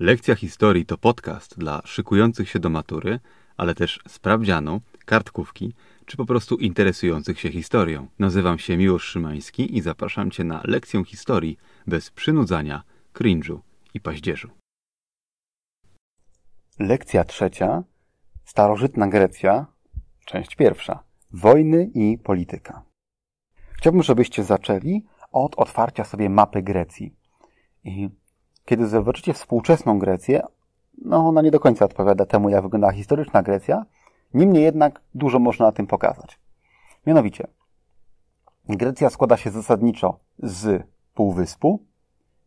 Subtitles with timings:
[0.00, 3.20] Lekcja historii to podcast dla szykujących się do matury,
[3.56, 5.74] ale też sprawdzianu, kartkówki
[6.06, 8.06] czy po prostu interesujących się historią.
[8.18, 12.82] Nazywam się Miłosz Szymański i zapraszam Cię na lekcję historii bez przynudzania,
[13.14, 13.58] cringe'u
[13.94, 14.50] i paździerzu.
[16.78, 17.82] Lekcja trzecia.
[18.44, 19.66] Starożytna Grecja.
[20.24, 21.04] Część pierwsza.
[21.30, 22.82] Wojny i polityka.
[23.72, 27.14] Chciałbym, żebyście zaczęli od otwarcia sobie mapy Grecji.
[27.84, 28.08] I
[28.68, 30.42] kiedy zobaczycie współczesną Grecję,
[31.04, 33.84] no ona nie do końca odpowiada temu, jak wyglądała historyczna Grecja,
[34.34, 36.38] niemniej jednak dużo można na tym pokazać.
[37.06, 37.46] Mianowicie,
[38.68, 40.82] Grecja składa się zasadniczo z
[41.14, 41.82] półwyspu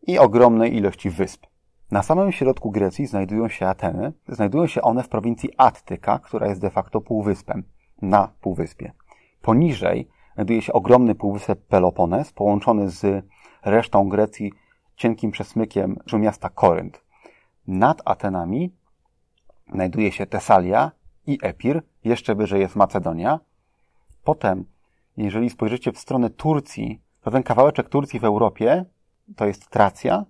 [0.06, 1.46] i ogromnej ilości wysp.
[1.90, 4.12] Na samym środku Grecji znajdują się Ateny.
[4.28, 7.64] Znajdują się one w prowincji Attyka, która jest de facto półwyspem,
[8.02, 8.92] na półwyspie.
[9.42, 13.24] Poniżej znajduje się ogromny półwysep Pelopones, połączony z
[13.64, 14.52] resztą Grecji
[15.02, 17.04] cienkim przesmykiem miasta Korynt.
[17.66, 18.72] Nad Atenami
[19.74, 20.90] znajduje się Tesalia
[21.26, 23.40] i Epir, jeszcze wyżej jest Macedonia.
[24.24, 24.64] Potem,
[25.16, 28.84] jeżeli spojrzycie w stronę Turcji, to ten kawałeczek Turcji w Europie
[29.36, 30.24] to jest Tracja.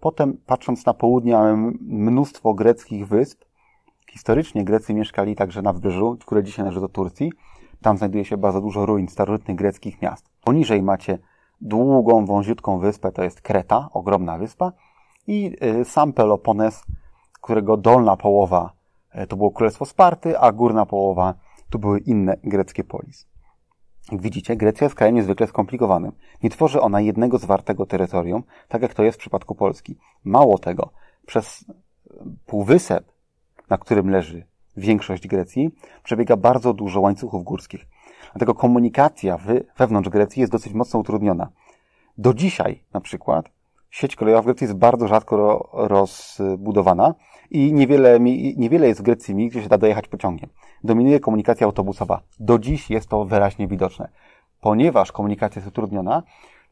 [0.00, 3.44] Potem, patrząc na południe, mamy mnóstwo greckich wysp.
[4.10, 7.32] Historycznie Grecy mieszkali także na wybrzeżu, które dzisiaj należy do Turcji.
[7.82, 10.28] Tam znajduje się bardzo dużo ruin starożytnych greckich miast.
[10.44, 11.18] Poniżej macie
[11.60, 14.72] długą, wąziutką wyspę, to jest Kreta, ogromna wyspa,
[15.26, 16.84] i y, sam Pelopones,
[17.40, 18.72] którego dolna połowa
[19.22, 21.34] y, to było Królestwo Sparty, a górna połowa
[21.70, 23.26] to były inne greckie polis.
[24.12, 26.12] Jak widzicie, Grecja jest krajem niezwykle skomplikowanym.
[26.42, 29.98] Nie tworzy ona jednego zwartego terytorium, tak jak to jest w przypadku Polski.
[30.24, 30.90] Mało tego,
[31.26, 31.64] przez
[32.46, 33.12] półwysep,
[33.70, 34.46] na którym leży
[34.76, 35.70] większość Grecji,
[36.02, 37.86] przebiega bardzo dużo łańcuchów górskich.
[38.34, 39.38] Dlatego komunikacja
[39.78, 41.48] wewnątrz Grecji jest dosyć mocno utrudniona.
[42.18, 43.50] Do dzisiaj na przykład
[43.90, 47.14] sieć kolejowa w Grecji jest bardzo rzadko rozbudowana
[47.50, 48.20] i niewiele,
[48.56, 50.50] niewiele jest w Grecji miejsc, gdzie się da dojechać pociągiem.
[50.84, 52.20] Dominuje komunikacja autobusowa.
[52.40, 54.08] Do dziś jest to wyraźnie widoczne.
[54.60, 56.22] Ponieważ komunikacja jest utrudniona,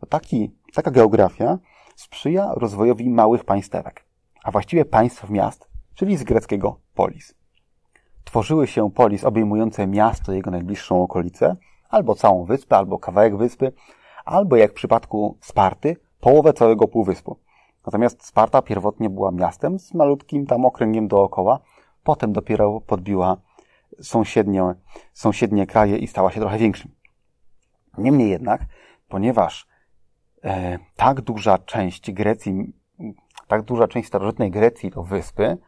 [0.00, 1.58] to taki, taka geografia
[1.96, 4.04] sprzyja rozwojowi małych państewek,
[4.44, 7.41] a właściwie państw miast, czyli z greckiego polis
[8.24, 11.56] tworzyły się polis obejmujące miasto i jego najbliższą okolicę,
[11.88, 13.72] albo całą wyspę, albo kawałek wyspy,
[14.24, 17.38] albo jak w przypadku Sparty, połowę całego półwyspu.
[17.86, 21.60] Natomiast Sparta pierwotnie była miastem z malutkim tam okręgiem dookoła,
[22.04, 23.36] potem dopiero podbiła
[24.00, 24.74] sąsiednie,
[25.12, 26.90] sąsiednie kraje i stała się trochę większym.
[27.98, 28.66] Niemniej jednak,
[29.08, 29.66] ponieważ
[30.44, 32.72] e, tak duża część Grecji,
[33.46, 35.58] tak duża część starożytnej Grecji to wyspy,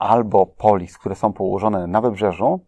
[0.00, 2.60] albo polis, które są położone na wybrzeżu,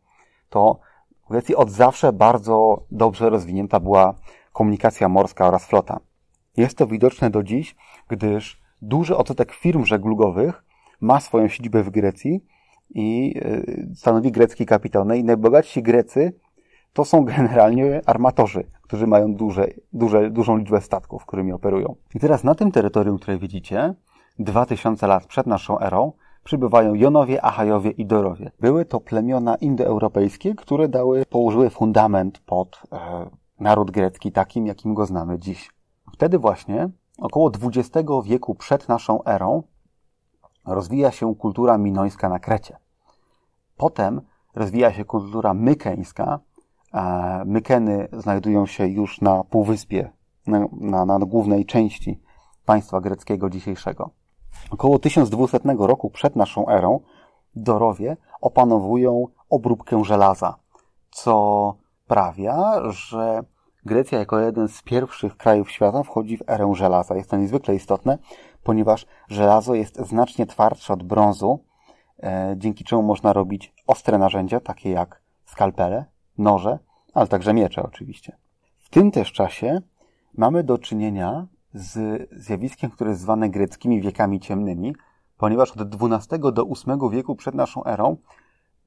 [0.49, 0.79] to
[1.27, 4.15] w Grecji od zawsze bardzo dobrze rozwinięta była
[4.53, 6.01] komunikacja morska oraz flota.
[6.57, 7.77] Jest to widoczne do dziś,
[8.09, 10.65] gdyż duży odsetek firm żeglugowych
[11.01, 12.45] ma swoją siedzibę w Grecji
[12.95, 13.35] i
[13.91, 15.05] e, stanowi grecki kapitał.
[15.05, 16.33] No i najbogatsi Grecy
[16.93, 21.95] to są generalnie armatorzy, którzy mają duże, duże, dużą liczbę statków, którymi operują.
[22.15, 23.95] I teraz na tym terytorium, które widzicie,
[24.39, 26.13] 2000 lat przed naszą erą,
[26.45, 28.51] przybywają Jonowie, Achajowie i Dorowie.
[28.61, 33.31] Były to plemiona indoeuropejskie, które dały, położyły fundament pod e,
[33.61, 35.71] naród grecki takim, jakim go znamy dziś.
[36.13, 39.63] Wtedy właśnie, około XX wieku przed naszą erą,
[40.67, 42.77] rozwija się kultura minońska na Krecie.
[43.77, 44.21] Potem
[44.55, 46.41] rozwija się kultura mykeńska.
[46.95, 50.11] E, Mykeny znajdują się już na półwyspie,
[50.47, 52.21] na, na, na głównej części
[52.65, 54.22] państwa greckiego dzisiejszego.
[54.73, 57.01] Około 1200 roku przed naszą erą
[57.55, 60.57] Dorowie opanowują obróbkę żelaza,
[61.11, 61.75] co
[62.05, 63.43] sprawia, że
[63.85, 67.17] Grecja jako jeden z pierwszych krajów świata wchodzi w erę żelaza.
[67.17, 68.19] Jest to niezwykle istotne,
[68.63, 71.65] ponieważ żelazo jest znacznie twardsze od brązu,
[72.23, 76.05] e, dzięki czemu można robić ostre narzędzia, takie jak skalpele,
[76.39, 76.79] noże,
[77.15, 78.37] ale także miecze oczywiście.
[78.77, 79.81] W tym też czasie
[80.35, 84.95] mamy do czynienia z zjawiskiem, które jest zwane greckimi wiekami ciemnymi,
[85.37, 88.17] ponieważ od XII do VIII wieku przed naszą erą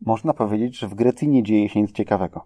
[0.01, 2.45] można powiedzieć, że w Grecji nie dzieje się nic ciekawego.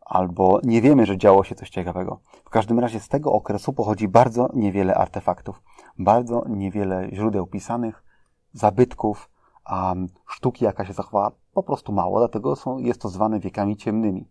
[0.00, 2.20] Albo nie wiemy, że działo się coś ciekawego.
[2.44, 5.62] W każdym razie z tego okresu pochodzi bardzo niewiele artefaktów,
[5.98, 8.04] bardzo niewiele źródeł pisanych,
[8.52, 9.30] zabytków,
[9.64, 9.94] a
[10.26, 14.28] sztuki, jaka się zachowała, po prostu mało, dlatego są, jest to zwane wiekami ciemnymi.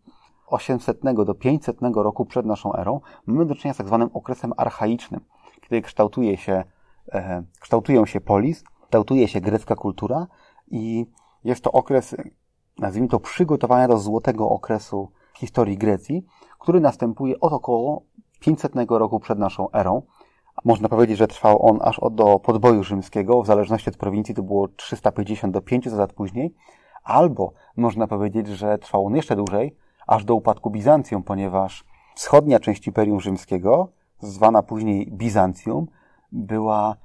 [0.47, 5.21] 800 do 500 roku przed naszą erą mamy do czynienia z tak zwanym okresem archaicznym,
[5.61, 6.63] kiedy kształtuje się,
[7.11, 10.27] e, kształtują się polis, kształtuje się grecka kultura
[10.67, 11.05] i
[11.43, 12.15] jest to okres,
[12.79, 16.25] nazwijmy to, przygotowania do złotego okresu historii Grecji,
[16.59, 18.01] który następuje od około
[18.39, 20.01] 500 roku przed naszą erą,
[20.65, 24.67] Można powiedzieć, że trwał on aż do podboju rzymskiego, w zależności od prowincji to było
[24.67, 26.53] 350 do 500 lat później,
[27.03, 29.75] albo można powiedzieć, że trwał on jeszcze dłużej,
[30.07, 33.87] aż do upadku Bizancjum, ponieważ wschodnia część Imperium Rzymskiego,
[34.19, 35.87] zwana później Bizancjum,
[36.31, 36.95] była,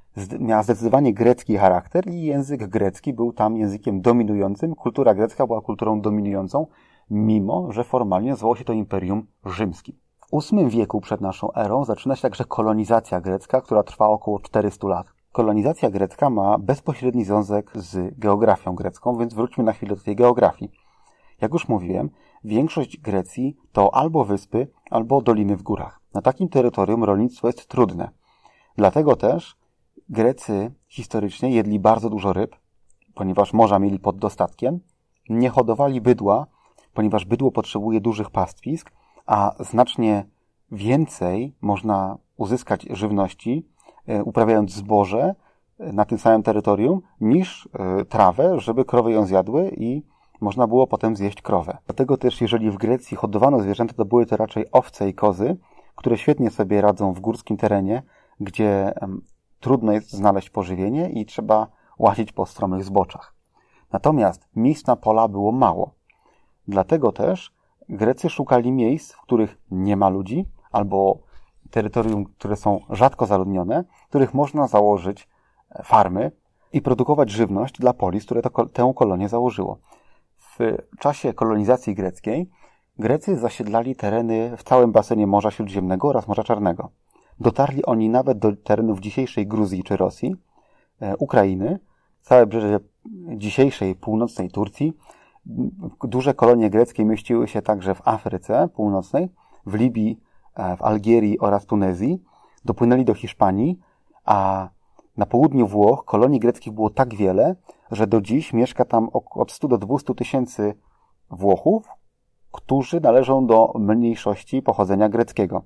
[0.40, 4.74] miała zdecydowanie grecki charakter i język grecki był tam językiem dominującym.
[4.74, 6.66] Kultura grecka była kulturą dominującą,
[7.10, 9.96] mimo że formalnie zwało się to Imperium Rzymskim.
[10.32, 14.88] W VIII wieku przed naszą erą zaczyna się także kolonizacja grecka, która trwa około 400
[14.88, 15.06] lat.
[15.32, 20.70] Kolonizacja grecka ma bezpośredni związek z geografią grecką, więc wróćmy na chwilę do tej geografii.
[21.42, 22.10] Jak już mówiłem,
[22.44, 26.00] większość Grecji to albo wyspy, albo doliny w górach.
[26.14, 28.10] Na takim terytorium rolnictwo jest trudne.
[28.76, 29.56] Dlatego też
[30.08, 32.56] Grecy historycznie jedli bardzo dużo ryb,
[33.14, 34.80] ponieważ morza mieli pod dostatkiem,
[35.28, 36.46] nie hodowali bydła,
[36.94, 38.92] ponieważ bydło potrzebuje dużych pastwisk,
[39.26, 40.26] a znacznie
[40.72, 43.66] więcej można uzyskać żywności,
[44.06, 45.34] e, uprawiając zboże
[45.78, 50.11] e, na tym samym terytorium, niż e, trawę, żeby krowy ją zjadły i
[50.42, 51.78] można było potem zjeść krowę.
[51.86, 55.56] Dlatego też, jeżeli w Grecji hodowano zwierzęta, to były to raczej owce i kozy,
[55.96, 58.02] które świetnie sobie radzą w górskim terenie,
[58.40, 58.94] gdzie
[59.60, 61.66] trudno jest znaleźć pożywienie i trzeba
[61.98, 63.34] łazić po stromych zboczach.
[63.92, 65.94] Natomiast miejsc na pola było mało.
[66.68, 67.54] Dlatego też
[67.88, 71.18] Grecy szukali miejsc, w których nie ma ludzi, albo
[71.70, 75.28] terytorium, które są rzadko zaludnione, w których można założyć
[75.70, 76.32] e, farmy
[76.72, 79.78] i produkować żywność dla polis, które to, tę kolonię założyło.
[80.58, 82.50] W czasie kolonizacji greckiej
[82.98, 86.90] Grecy zasiedlali tereny w całym basenie Morza Śródziemnego oraz Morza Czarnego.
[87.40, 90.36] Dotarli oni nawet do terenów dzisiejszej Gruzji czy Rosji,
[91.00, 91.78] e, Ukrainy,
[92.20, 92.80] całe brzeże
[93.36, 94.96] dzisiejszej północnej Turcji.
[96.04, 99.28] Duże kolonie greckie mieściły się także w Afryce Północnej,
[99.66, 100.20] w Libii,
[100.54, 102.22] e, w Algierii oraz Tunezji.
[102.64, 103.78] Dopłynęli do Hiszpanii,
[104.24, 104.68] a
[105.16, 107.56] na południu Włoch kolonii greckich było tak wiele,
[107.90, 110.74] że do dziś mieszka tam od 100 do 200 tysięcy
[111.30, 111.88] Włochów,
[112.52, 115.62] którzy należą do mniejszości pochodzenia greckiego.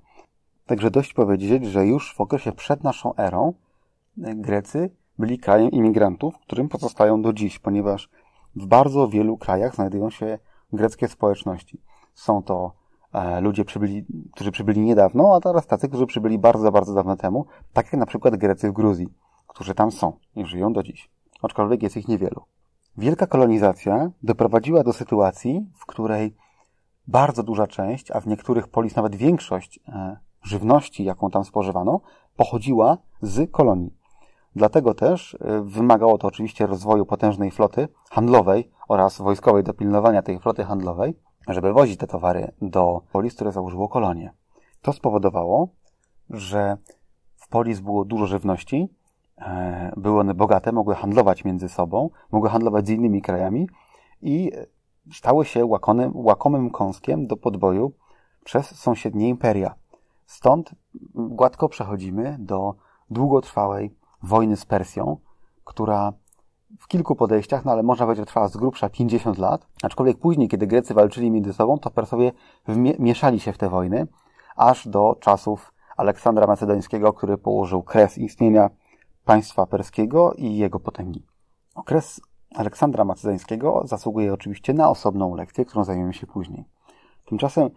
[0.67, 3.53] Także dość powiedzieć, że już w okresie przed naszą erą
[4.23, 8.11] e, Grecy byli krajem imigrantów, którym pozostają do dziś, ponieważ
[8.57, 10.39] w bardzo wielu krajach znajdują się
[10.73, 11.81] greckie społeczności.
[12.15, 12.73] Są to
[13.13, 17.47] e, ludzie, przybyli, którzy przybyli niedawno, a teraz tacy, którzy przybyli bardzo, bardzo dawno temu,
[17.73, 19.09] tak jak na przykład Grecy w Gruzji,
[19.57, 21.11] którzy tam są i żyją do dziś,
[21.43, 22.43] aczkolwiek jest ich niewielu.
[22.99, 26.37] Wielka kolonizacja doprowadziła do sytuacji, w której
[27.07, 32.01] bardzo duża część, a w niektórych polis nawet większość e, żywności, jaką tam spożywano,
[32.37, 33.95] pochodziła z kolonii.
[34.57, 40.39] Dlatego też e, wymagało to oczywiście rozwoju potężnej floty handlowej oraz wojskowej do pilnowania tej
[40.39, 41.15] floty handlowej,
[41.49, 44.33] żeby wozić te towary do polis, które założyło kolonie.
[44.83, 45.69] To spowodowało,
[46.31, 46.77] że
[47.37, 48.89] w polis było dużo żywności,
[49.97, 53.69] były one bogate, mogły handlować między sobą, mogły handlować z innymi krajami
[54.23, 54.53] i
[55.13, 57.93] stały się łakomym, łakomym kąskiem do podboju
[58.45, 59.75] przez sąsiednie imperia.
[60.27, 60.71] Stąd
[61.15, 62.75] gładko przechodzimy do
[63.11, 65.17] długotrwałej wojny z Persją,
[65.65, 66.13] która
[66.79, 70.49] w kilku podejściach, no ale można powiedzieć, że trwała z grubsza 50 lat, aczkolwiek później,
[70.49, 72.33] kiedy Grecy walczyli między sobą, to Persowie
[72.99, 74.07] mieszali się w te wojny,
[74.57, 78.71] aż do czasów Aleksandra Macedońskiego, który położył kres istnienia
[79.27, 81.23] państwa perskiego i jego potęgi.
[81.75, 82.21] Okres
[82.55, 86.65] Aleksandra Macedońskiego zasługuje oczywiście na osobną lekcję, którą zajmiemy się później.
[87.25, 87.71] Tymczasem,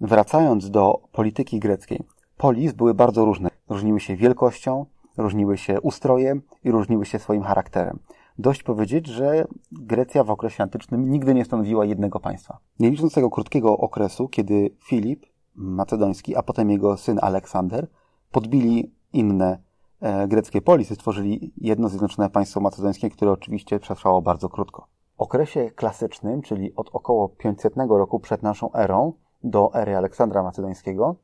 [0.00, 2.02] wracając do polityki greckiej,
[2.36, 3.50] polis były bardzo różne.
[3.68, 7.98] Różniły się wielkością, różniły się ustrojem i różniły się swoim charakterem.
[8.38, 12.58] Dość powiedzieć, że Grecja w okresie antycznym nigdy nie stanowiła jednego państwa.
[12.78, 17.86] Nie licząc tego krótkiego okresu, kiedy Filip Macedoński, a potem jego syn Aleksander
[18.30, 19.69] podbili inne
[20.00, 24.86] E, greckie polisy stworzyli jedno zjednoczone państwo macedońskie, które oczywiście przetrwało bardzo krótko.
[25.16, 29.12] W okresie klasycznym, czyli od około 500 roku przed naszą erą
[29.44, 31.16] do ery Aleksandra Macedońskiego,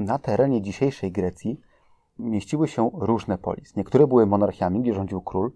[0.00, 1.60] na terenie dzisiejszej Grecji
[2.18, 3.76] mieściły się różne polis.
[3.76, 5.52] Niektóre były monarchiami, gdzie rządził król,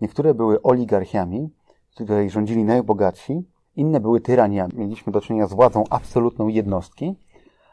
[0.00, 1.50] niektóre były oligarchiami,
[1.94, 3.44] której rządzili najbogatsi,
[3.76, 4.72] inne były tyraniami.
[4.76, 7.14] Mieliśmy do czynienia z władzą absolutną jednostki.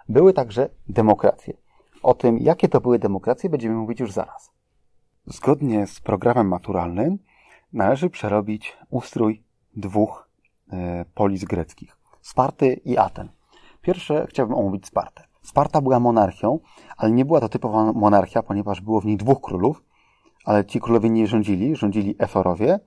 [0.10, 1.65] Były także demokracje.
[2.06, 4.52] O tym, jakie to były demokracje, będziemy mówić już zaraz.
[5.26, 7.18] Zgodnie z programem maturalnym
[7.74, 9.44] należy przerobić ustrój
[9.76, 10.30] dwóch
[10.72, 11.98] e, polis greckich.
[12.22, 13.30] Sparty i Aten.
[13.82, 15.24] Pierwsze chciałbym omówić Spartę.
[15.42, 16.60] Sparta była monarchią,
[16.98, 19.84] ale nie była to typowa monarchia, ponieważ było w niej dwóch królów,
[20.44, 22.80] ale ci królowie nie rządzili, rządzili eforowie,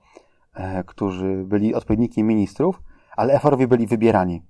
[0.53, 2.81] e, którzy byli odpowiednikiem ministrów,
[3.17, 4.43] ale eforowie byli wybierani.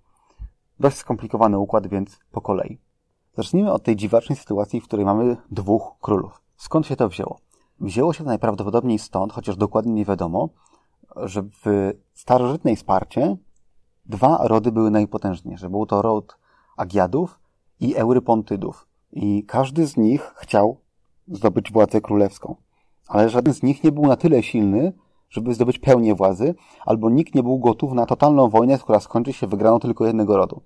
[0.79, 2.88] Dość skomplikowany układ, więc po kolei.
[3.38, 6.41] Zacznijmy od tej dziwacznej sytuacji, w której mamy dwóch królów.
[6.57, 7.39] Skąd się to wzięło?
[7.79, 10.50] Wzięło się to najprawdopodobniej stąd, chociaż dokładnie nie wiadomo,
[11.15, 13.38] że w starożytnej Sparcie
[14.05, 15.69] dwa rody były najpotężniejsze.
[15.69, 16.38] Był to rod
[16.77, 17.39] Agiadów
[17.79, 18.88] i Eurypontydów.
[19.12, 20.77] I każdy z nich chciał
[21.27, 22.55] zdobyć władzę królewską.
[23.07, 24.93] Ale żaden z nich nie był na tyle silny,
[25.29, 26.55] żeby zdobyć pełnię władzy,
[26.86, 30.62] albo nikt nie był gotów na totalną wojnę, która skończy się wygraną tylko jednego rodu.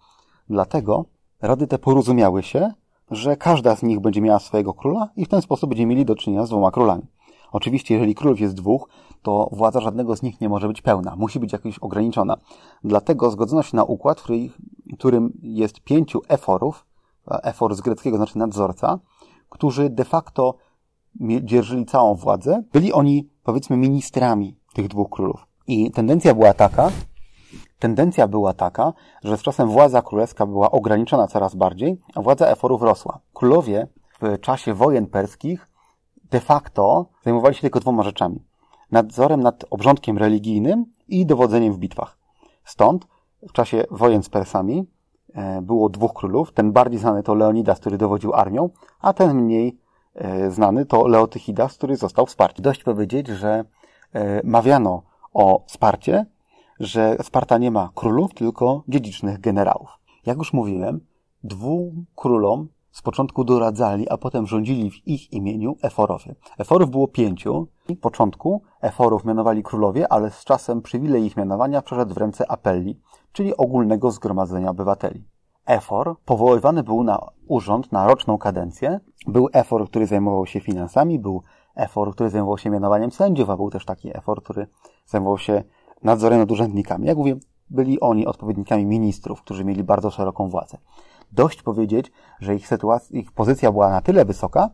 [0.49, 1.05] Dlatego
[1.43, 2.73] rody te porozumiały się,
[3.11, 6.15] że każda z nich będzie miała swojego króla i w ten sposób będzie mieli do
[6.15, 7.03] czynienia z dwoma królami.
[7.51, 8.89] Oczywiście, jeżeli królów jest dwóch,
[9.21, 12.37] to władza żadnego z nich nie może być pełna, musi być jakoś ograniczona.
[12.83, 14.27] Dlatego zgodzono się na układ, w
[14.97, 16.85] którym jest pięciu eforów,
[17.27, 18.99] efor z greckiego znaczy nadzorca,
[19.49, 20.55] którzy de facto
[21.43, 22.63] dzierżyli całą władzę.
[22.73, 25.47] Byli oni, powiedzmy, ministrami tych dwóch królów.
[25.67, 26.91] I tendencja była taka,
[27.83, 32.81] tendencja była taka, że z czasem władza królewska była ograniczona coraz bardziej, a władza eforów
[32.81, 33.19] rosła.
[33.33, 33.87] Królowie
[34.21, 35.69] w czasie wojen perskich
[36.31, 38.43] de facto zajmowali się tylko dwoma rzeczami.
[38.91, 42.17] Nadzorem nad obrządkiem religijnym i dowodzeniem w bitwach.
[42.65, 43.07] Stąd
[43.49, 44.87] w czasie wojen z Persami
[45.33, 46.53] e, było dwóch królów.
[46.53, 49.79] Ten bardziej znany to Leonidas, który dowodził armią, a ten mniej
[50.15, 52.61] e, znany to Leotychidas, który został wsparty.
[52.61, 53.65] Dość powiedzieć, że
[54.13, 56.25] e, mawiano o Sparcie,
[56.79, 59.89] że Sparta nie ma królów, tylko dziedzicznych generałów.
[60.25, 60.99] Jak już mówiłem,
[61.43, 66.35] dwóm królom z początku doradzali, a potem rządzili w ich imieniu Eforowie.
[66.57, 67.67] Eforów było pięciu.
[67.89, 72.99] W początku Eforów mianowali królowie, ale z czasem przywilej ich mianowania przeszedł w ręce apelli,
[73.31, 75.23] czyli ogólnego zgromadzenia obywateli.
[75.65, 78.99] Efor powoływany był na urząd na roczną kadencję.
[79.27, 81.43] Był Efor, który zajmował się finansami, był
[81.75, 84.67] Efor, który zajmował się mianowaniem sędziów, a był też taki Efor, który
[85.05, 85.63] zajmował się
[86.03, 87.07] nadzorem nad urzędnikami.
[87.07, 87.35] Jak mówię,
[87.69, 90.77] byli oni odpowiednikami ministrów, którzy mieli bardzo szeroką władzę
[91.33, 94.69] dość powiedzieć, że ich sytuacja, ich pozycja była na tyle wysoka,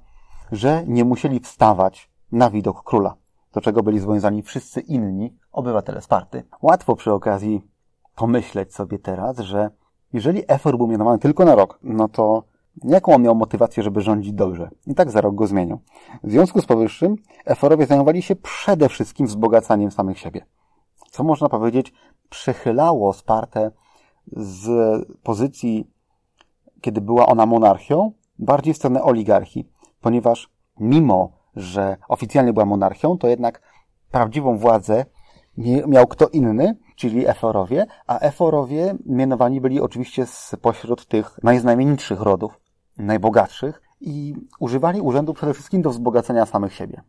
[0.51, 3.15] że nie musieli wstawać na widok króla,
[3.53, 6.43] do czego byli związani wszyscy inni obywatele Sparty.
[6.61, 7.61] Łatwo przy okazji
[8.15, 9.69] pomyśleć sobie teraz, że
[10.13, 12.43] jeżeli Efor był mianowany tylko na rok, no to
[12.83, 14.69] jaką on miał motywację, żeby rządzić dobrze?
[14.87, 15.79] I tak za rok go zmienił.
[16.23, 20.45] W związku z powyższym Eforowie zajmowali się przede wszystkim wzbogacaniem samych siebie.
[21.09, 21.93] Co można powiedzieć,
[22.29, 23.71] przechylało Spartę
[24.31, 24.69] z
[25.23, 25.87] pozycji
[26.81, 29.69] kiedy była ona monarchią, bardziej w stronę oligarchii,
[30.01, 30.49] ponieważ
[30.79, 33.61] mimo, że oficjalnie była monarchią, to jednak
[34.11, 35.05] prawdziwą władzę
[35.87, 42.59] miał kto inny, czyli Eforowie, a Eforowie mianowani byli oczywiście spośród tych najznamienitszych rodów,
[42.97, 47.01] najbogatszych i używali urzędu przede wszystkim do wzbogacenia samych siebie.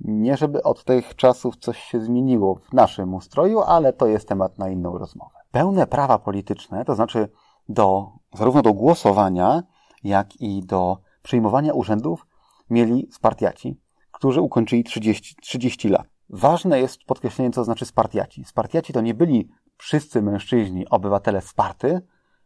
[0.00, 4.58] Nie żeby od tych czasów coś się zmieniło w naszym ustroju, ale to jest temat
[4.58, 5.38] na inną rozmowę.
[5.50, 7.28] Pełne prawa polityczne, to znaczy
[7.68, 9.62] do, zarówno do głosowania,
[10.04, 12.26] jak i do przyjmowania urzędów
[12.70, 13.80] mieli Spartiaci,
[14.12, 16.06] którzy ukończyli 30, 30 lat.
[16.30, 18.44] Ważne jest podkreślenie, co znaczy Spartiaci.
[18.44, 22.00] Spartiaci to nie byli wszyscy mężczyźni, obywatele Sparty,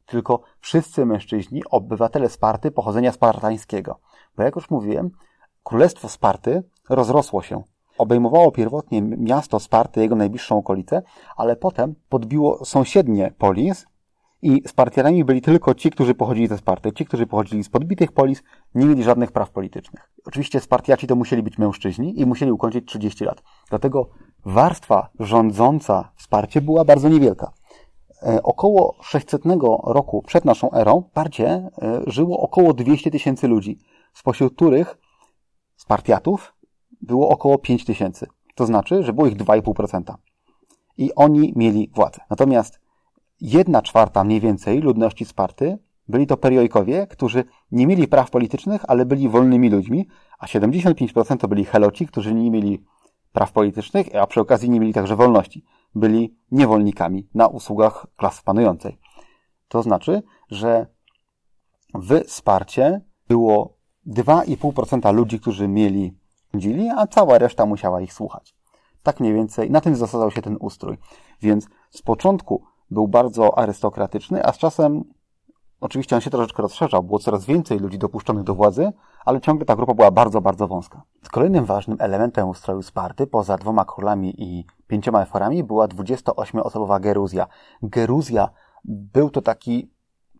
[0.06, 4.00] tylko wszyscy mężczyźni, obywatele Sparty pochodzenia spartańskiego.
[4.36, 5.10] Bo jak już mówiłem,
[5.70, 7.62] królestwo Sparty rozrosło się.
[7.98, 11.02] Obejmowało pierwotnie miasto Sparty, jego najbliższą okolicę,
[11.36, 13.86] ale potem podbiło sąsiednie polis,
[14.42, 16.92] i Spartianami byli tylko ci, którzy pochodzili ze Sparty.
[16.92, 18.42] Ci, którzy pochodzili z podbitych polis,
[18.74, 20.10] nie mieli żadnych praw politycznych.
[20.26, 23.42] Oczywiście Spartiaci to musieli być mężczyźni i musieli ukończyć 30 lat.
[23.68, 24.08] Dlatego
[24.44, 27.52] warstwa rządząca w Sparcie była bardzo niewielka.
[28.22, 29.42] E, około 600
[29.84, 31.70] roku przed naszą erą w Sparcie e,
[32.06, 33.78] żyło około 200 tysięcy ludzi,
[34.14, 34.98] spośród których
[35.90, 36.54] Spartiatów
[37.02, 38.26] było około 5 tysięcy.
[38.54, 40.14] To znaczy, że było ich 2,5%.
[40.96, 42.20] I oni mieli władzę.
[42.30, 42.80] Natomiast
[43.40, 45.78] jedna czwarta mniej więcej ludności Sparty
[46.08, 51.48] byli to periojkowie, którzy nie mieli praw politycznych, ale byli wolnymi ludźmi, a 75% to
[51.48, 52.84] byli heloci, którzy nie mieli
[53.32, 55.64] praw politycznych, a przy okazji nie mieli także wolności.
[55.94, 58.98] Byli niewolnikami na usługach klas panującej.
[59.68, 60.86] To znaczy, że
[61.94, 63.79] w Sparcie było
[64.10, 66.14] 2,5% ludzi, którzy mieli
[66.54, 68.54] dzieli, a cała reszta musiała ich słuchać.
[69.02, 70.98] Tak mniej więcej, na tym zasadzał się ten ustrój.
[71.42, 75.04] Więc z początku był bardzo arystokratyczny, a z czasem
[75.80, 78.92] oczywiście on się troszeczkę rozszerzał, było coraz więcej ludzi dopuszczonych do władzy,
[79.24, 81.02] ale ciągle ta grupa była bardzo, bardzo wąska.
[81.30, 87.46] Kolejnym ważnym elementem ustroju Sparty, poza dwoma królami i pięcioma eforami, była 28-osobowa Geruzja.
[87.82, 88.48] Geruzja
[88.84, 89.90] był to taki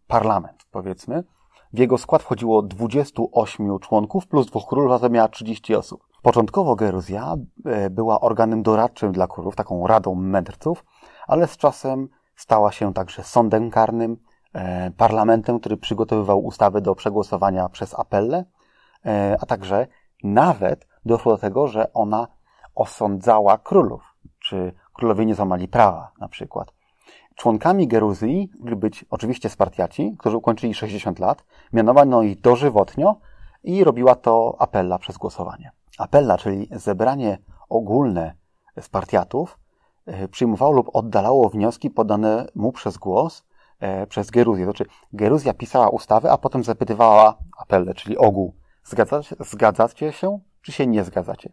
[0.07, 1.25] parlament, powiedzmy.
[1.73, 6.07] W jego skład wchodziło 28 członków plus dwóch królów, a to miała 30 osób.
[6.23, 7.35] Początkowo Geruzja
[7.65, 10.85] e, była organem doradczym dla królów, taką radą mędrców,
[11.27, 12.09] ale z czasem
[12.41, 14.17] Stała się także sądem karnym,
[14.53, 18.45] e, parlamentem, który przygotowywał ustawy do przegłosowania przez apelle,
[19.07, 19.87] e, a także
[20.25, 22.29] nawet doszło do tego, że ona
[22.75, 24.03] osądzała królów,
[24.39, 26.73] czy królowie nie złamali prawa na przykład.
[27.35, 33.17] Członkami Geruzji byli być oczywiście Spartiaci, którzy ukończyli 60 lat, mianowano ich dożywotnio
[33.63, 35.71] i robiła to apella przez głosowanie.
[35.99, 38.35] Apella, czyli zebranie ogólne
[38.81, 39.59] Spartiatów,
[40.07, 43.47] e, przyjmowało lub oddalało wnioski podane mu przez głos
[43.81, 44.67] e, przez Geruzję.
[44.67, 48.55] To znaczy Geruzja pisała ustawy, a potem zapytywała apelle, czyli ogół.
[48.85, 51.53] Zgadzacie, zgadzacie się, czy się nie zgadzacie?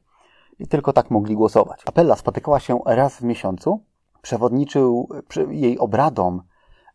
[0.60, 1.82] I tylko tak mogli głosować.
[1.86, 3.84] Apella spotykała się raz w miesiącu.
[4.28, 5.10] Przewodniczył
[5.50, 6.42] jej obradom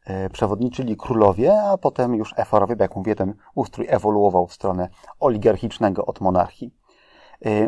[0.04, 4.88] e, przewodniczyli królowie, a potem już eforowie, bo jak mówię, ten ustrój ewoluował w stronę
[5.20, 6.74] oligarchicznego od monarchii.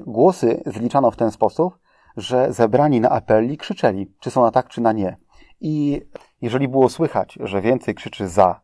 [0.06, 1.78] Głosy zliczano w ten sposób,
[2.16, 5.16] że zebrani na apeli krzyczeli, czy są na tak, czy na nie.
[5.60, 6.02] I
[6.42, 8.60] jeżeli było słychać, że więcej krzyczy za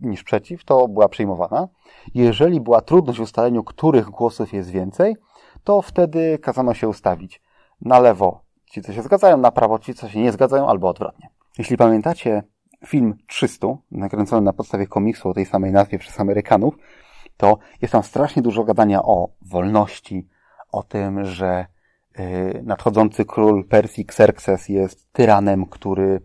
[0.00, 1.68] niż przeciw, to była przyjmowana.
[2.14, 5.16] Jeżeli była trudność w ustaleniu, których głosów jest więcej,
[5.64, 7.42] to wtedy kazano się ustawić
[7.80, 8.43] na lewo
[8.74, 11.28] ci, co się zgadzają, na prawo ci, co się nie zgadzają, albo odwrotnie.
[11.58, 12.42] Jeśli pamiętacie
[12.86, 16.74] film 300, nakręcony na podstawie komiksu o tej samej nazwie przez Amerykanów,
[17.36, 20.28] to jest tam strasznie dużo gadania o wolności,
[20.72, 21.66] o tym, że
[22.18, 26.20] y, nadchodzący król Persji Xerxes jest tyranem, który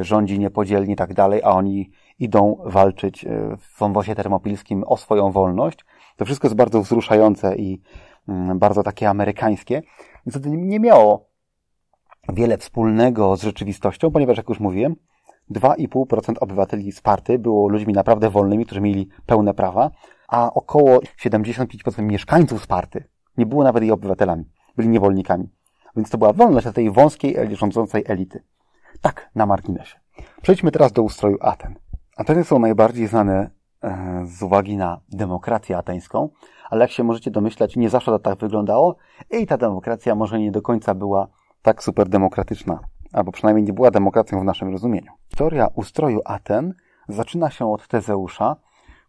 [0.00, 4.96] y, rządzi niepodzielnie i tak dalej, a oni idą walczyć y, w wąwozie termopilskim o
[4.96, 5.84] swoją wolność.
[6.16, 7.82] To wszystko jest bardzo wzruszające i
[8.28, 9.82] mm, bardzo takie amerykańskie.
[10.26, 11.29] Niestety nie miało
[12.28, 14.96] wiele wspólnego z rzeczywistością, ponieważ, jak już mówiłem,
[15.50, 19.90] 2,5% obywateli Sparty było ludźmi naprawdę wolnymi, którzy mieli pełne prawa,
[20.28, 23.04] a około 75% mieszkańców Sparty
[23.36, 24.44] nie było nawet jej obywatelami,
[24.76, 25.48] byli niewolnikami.
[25.96, 28.44] Więc to była wolność dla tej wąskiej, rządzącej elity.
[29.00, 29.98] Tak, na marginesie.
[30.42, 31.74] Przejdźmy teraz do ustroju Aten.
[32.16, 33.50] Ateny są najbardziej znane
[33.82, 36.28] e, z uwagi na demokrację ateńską,
[36.70, 38.96] ale jak się możecie domyślać, nie zawsze to tak wyglądało
[39.30, 41.28] i ta demokracja może nie do końca była
[41.62, 42.80] tak super demokratyczna,
[43.12, 45.12] albo przynajmniej nie była demokracją w naszym rozumieniu.
[45.28, 46.74] Historia ustroju Aten
[47.08, 48.56] zaczyna się od Tezeusza,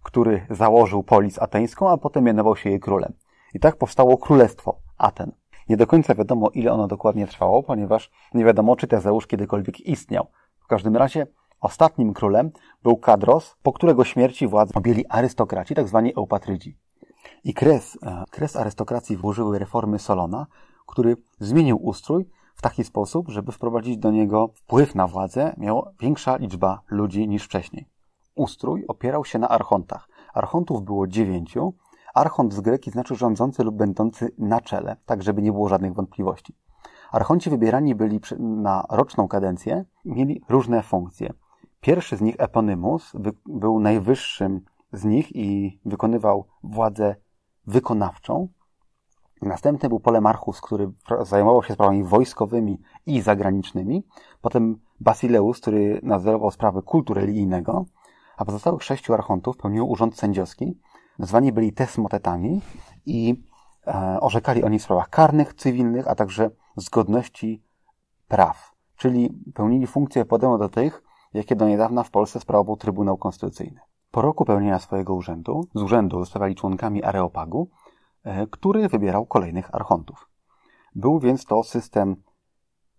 [0.03, 3.13] który założył polis ateńską, a potem mianował się jej królem.
[3.53, 5.31] I tak powstało Królestwo Aten.
[5.69, 10.27] Nie do końca wiadomo, ile ono dokładnie trwało, ponieważ nie wiadomo, czy Tezeusz kiedykolwiek istniał.
[10.59, 11.27] W każdym razie
[11.61, 12.51] ostatnim królem
[12.83, 16.77] był Kadros, po którego śmierci władzę objęli arystokraci, tak zwani eupatrydzi.
[17.43, 20.47] I kres, e, kres arystokracji włożyły reformy Solona,
[20.87, 22.29] który zmienił ustrój
[22.61, 27.45] w taki sposób, żeby wprowadzić do niego wpływ na władzę miał większa liczba ludzi niż
[27.45, 27.85] wcześniej.
[28.35, 30.09] Ustrój opierał się na archontach.
[30.33, 31.73] Archontów było dziewięciu,
[32.13, 36.55] Archont z greki znaczy rządzący lub będący na czele, tak żeby nie było żadnych wątpliwości.
[37.11, 41.33] Archonci wybierani byli na roczną kadencję mieli różne funkcje.
[41.79, 43.13] Pierwszy z nich, Eponymus,
[43.45, 44.61] był najwyższym
[44.93, 47.15] z nich i wykonywał władzę
[47.67, 48.47] wykonawczą.
[49.41, 54.03] Następny był Polemarchus, który zajmował się sprawami wojskowymi i zagranicznymi.
[54.41, 57.85] Potem Basileus, który nadzorował sprawy kultu religijnego.
[58.37, 60.77] A pozostałych sześciu archontów pełniło urząd sędziowski,
[61.21, 62.61] Zwani byli tesmotetami
[63.05, 63.43] i
[63.87, 67.63] e, orzekali oni w sprawach karnych, cywilnych, a także zgodności
[68.27, 73.79] praw, czyli pełnili funkcje podobne do tych, jakie do niedawna w Polsce sprawował Trybunał Konstytucyjny.
[74.11, 77.69] Po roku pełnienia swojego urzędu, z urzędu zostawali członkami Areopagu,
[78.51, 80.29] który wybierał kolejnych archontów.
[80.95, 82.15] Był więc to system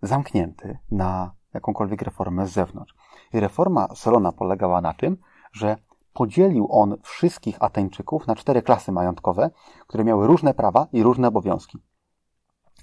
[0.03, 2.95] zamknięty na jakąkolwiek reformę z zewnątrz.
[3.33, 5.17] I reforma Solona polegała na tym,
[5.53, 5.77] że
[6.13, 9.51] podzielił on wszystkich Ateńczyków na cztery klasy majątkowe,
[9.87, 11.79] które miały różne prawa i różne obowiązki.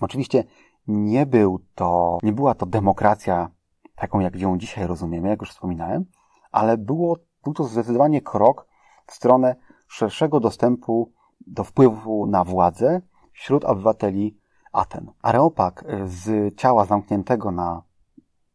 [0.02, 0.44] Oczywiście
[0.88, 3.50] nie był to, nie była to demokracja
[3.96, 6.06] taką, jak ją dzisiaj rozumiemy, jak już wspominałem,
[6.52, 8.68] ale było, był to zdecydowanie krok
[9.08, 9.56] w stronę
[9.88, 11.12] szerszego dostępu
[11.50, 14.38] do wpływu na władzę wśród obywateli
[14.72, 15.12] Aten.
[15.22, 17.84] Areopag z ciała zamkniętego na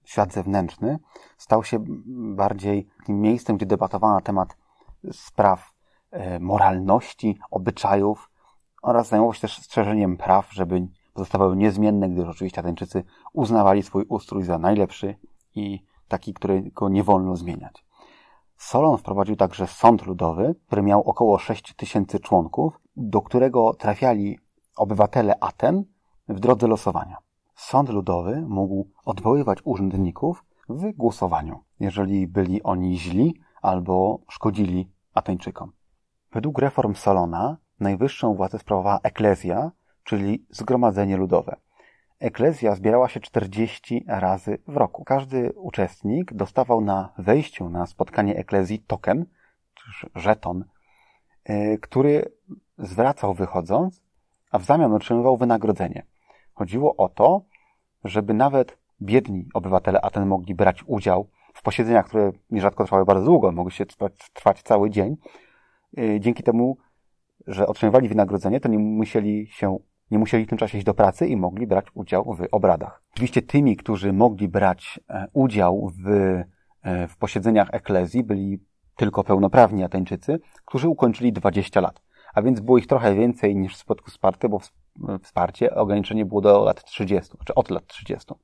[0.04, 0.98] świat zewnętrzny
[1.36, 1.84] stał się
[2.36, 4.56] bardziej miejscem, gdzie debatowano na temat
[5.12, 5.72] spraw
[6.10, 8.30] e, moralności, obyczajów
[8.82, 14.42] oraz zajmował się też strzeżeniem praw, żeby pozostawały niezmienne, gdyż oczywiście Ateńczycy uznawali swój ustrój
[14.42, 15.16] za najlepszy
[15.54, 17.84] i taki, którego nie wolno zmieniać.
[18.56, 24.38] Solon wprowadził także sąd ludowy, który miał około 6 tysięcy członków, do którego trafiali
[24.76, 25.84] obywatele Aten
[26.28, 27.16] w drodze losowania.
[27.54, 35.72] Sąd ludowy mógł odwoływać urzędników w głosowaniu, jeżeli byli oni źli albo szkodzili Ateńczykom.
[36.32, 39.70] Według reform Salona najwyższą władzę sprawowała eklezja,
[40.04, 41.56] czyli zgromadzenie ludowe.
[42.20, 45.04] eklezja zbierała się 40 razy w roku.
[45.04, 49.26] Każdy uczestnik dostawał na wejściu na spotkanie eklezji token,
[49.74, 50.64] czy żeton,
[51.80, 52.32] który
[52.78, 54.02] zwracał wychodząc,
[54.50, 56.06] a w zamian otrzymywał wynagrodzenie.
[56.54, 57.42] Chodziło o to,
[58.04, 63.52] żeby nawet biedni obywatele Aten mogli brać udział w posiedzeniach, które nierzadko trwały bardzo długo,
[63.52, 63.86] mogły się
[64.32, 65.16] trwać cały dzień.
[65.98, 66.76] Y, dzięki temu,
[67.46, 69.78] że otrzymywali wynagrodzenie, to nie musieli się
[70.10, 73.02] nie musieli w tym czasie iść do pracy i mogli brać udział w obradach.
[73.12, 76.08] Oczywiście tymi, którzy mogli brać e, udział w,
[76.82, 78.58] e, w posiedzeniach eklezji, byli
[78.96, 82.02] tylko pełnoprawni Ateńczycy, którzy ukończyli 20 lat.
[82.34, 84.60] A więc było ich trochę więcej niż w przypadku Sparty, bo
[85.22, 88.34] wsparcie ograniczenie było do lat 30, czy od lat 30.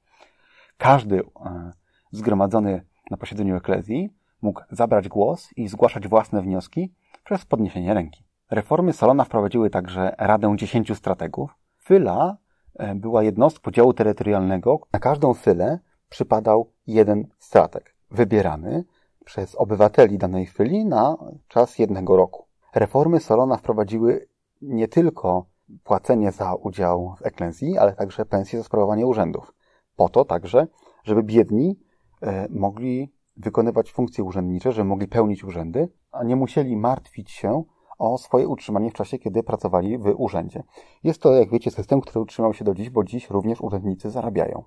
[0.78, 1.72] Każdy e,
[2.10, 4.10] zgromadzony na posiedzeniu eklezji
[4.42, 6.92] mógł zabrać głos i zgłaszać własne wnioski
[7.24, 8.24] przez podniesienie ręki.
[8.50, 11.54] Reformy Solona wprowadziły także Radę Dziesięciu Strategów.
[11.78, 12.36] Fyla
[12.74, 14.80] e, była jednostką podziału terytorialnego.
[14.92, 18.84] Na każdą fylę przypadał jeden strateg, wybierany
[19.30, 21.16] przez obywateli danej fyli na
[21.48, 22.46] czas jednego roku.
[22.74, 24.28] Reformy Solona wprowadziły
[24.62, 25.46] nie tylko
[25.84, 29.54] płacenie za udział w eklezji, ale także pensje za sprawowanie urzędów.
[29.96, 30.66] Po to także,
[31.04, 31.78] żeby biedni
[32.22, 37.64] e, mogli wykonywać funkcje urzędnicze, żeby mogli pełnić urzędy, a nie musieli martwić się
[37.98, 40.62] o swoje utrzymanie w czasie, kiedy pracowali w urzędzie.
[41.04, 44.64] Jest to, jak wiecie, system, który utrzymał się do dziś, bo dziś również urzędnicy zarabiają.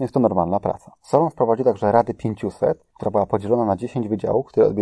[0.00, 0.92] Jest to normalna praca.
[1.02, 4.72] Solon wprowadził także Rady 500, która była podzielona na 10 wydziałów, które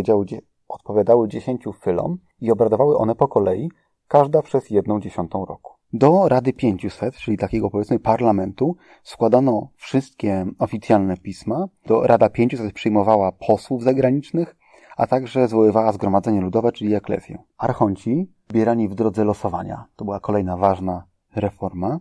[0.68, 3.70] odpowiadały 10 fylom i obradowały one po kolei,
[4.08, 5.72] każda przez jedną dziesiątą roku.
[5.92, 11.66] Do Rady 500, czyli takiego powiedzmy parlamentu, składano wszystkie oficjalne pisma.
[11.86, 14.56] Do Rada 500 przyjmowała posłów zagranicznych,
[14.96, 17.42] a także zwoływała zgromadzenie ludowe, czyli eklezję.
[17.58, 21.04] Archonci, zbierani w drodze losowania, to była kolejna ważna
[21.36, 22.00] reforma.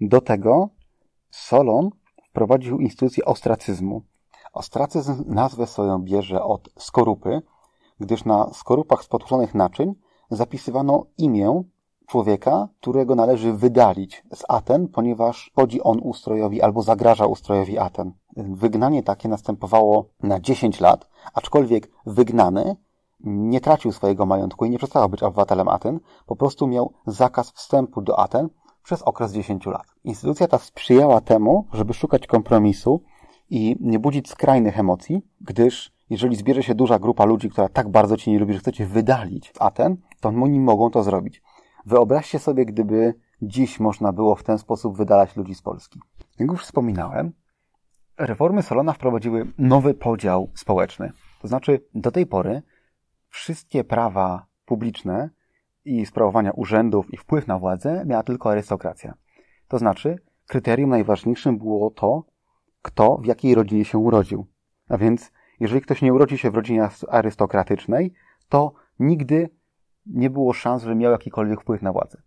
[0.00, 0.68] Do tego
[1.30, 1.90] Solon
[2.32, 4.02] wprowadził instytucję ostracyzmu.
[4.52, 7.42] Ostracyzm nazwę swoją bierze od skorupy,
[8.00, 9.94] gdyż na skorupach z potłuczonych naczyń
[10.30, 11.62] zapisywano imię
[12.06, 18.12] człowieka, którego należy wydalić z Aten, ponieważ szkodzi on ustrojowi albo zagraża ustrojowi Aten.
[18.36, 22.76] Wygnanie takie następowało na 10 lat, aczkolwiek wygnany
[23.24, 28.02] nie tracił swojego majątku i nie przestał być obywatelem Aten, po prostu miał zakaz wstępu
[28.02, 28.48] do Aten
[28.82, 29.86] przez okres 10 lat.
[30.04, 33.02] Instytucja ta sprzyjała temu, żeby szukać kompromisu
[33.50, 38.16] i nie budzić skrajnych emocji, gdyż jeżeli zbierze się duża grupa ludzi, która tak bardzo
[38.16, 41.42] cię nie lubi, że chcecie wydalić z Aten, to oni mogą to zrobić.
[41.86, 46.00] Wyobraźcie sobie, gdyby dziś można było w ten sposób wydalać ludzi z Polski.
[46.38, 47.32] Jak już wspominałem,
[48.18, 51.12] reformy Solona wprowadziły nowy podział społeczny.
[51.42, 52.62] To znaczy, do tej pory
[53.28, 55.30] wszystkie prawa publiczne
[55.84, 59.14] i sprawowania urzędów i wpływ na władzę miała tylko arystokracja.
[59.68, 62.24] To znaczy, kryterium najważniejszym było to,
[62.82, 64.46] kto w jakiej rodzinie się urodził.
[64.88, 68.12] A więc, jeżeli ktoś nie urodzi się w rodzinie arystokratycznej,
[68.48, 69.48] to nigdy
[70.06, 72.22] nie było szans, że miał jakikolwiek wpływ na władzę.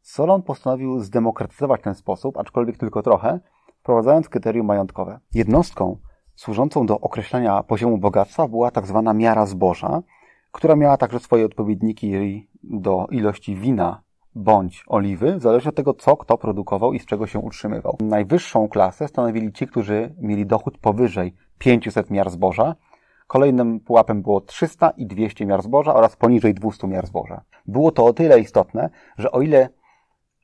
[0.00, 3.40] Solon postanowił zdemokratyzować ten sposób, aczkolwiek tylko trochę,
[3.80, 5.20] wprowadzając kryterium majątkowe.
[5.34, 5.98] Jednostką
[6.34, 10.02] służącą do określenia poziomu bogactwa była tak zwana miara zboża,
[10.52, 14.02] która miała także swoje odpowiedniki do ilości wina
[14.34, 17.96] bądź oliwy, zależnie od tego, co kto produkował i z czego się utrzymywał.
[18.00, 22.74] Najwyższą klasę stanowili ci, którzy mieli dochód powyżej 500 miar zboża,
[23.32, 27.42] Kolejnym pułapem było 300 i 200 miar zboża oraz poniżej 200 miar zboża.
[27.66, 29.68] Było to o tyle istotne, że o ile